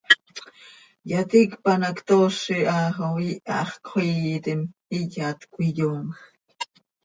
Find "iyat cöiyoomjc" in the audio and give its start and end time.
4.99-6.19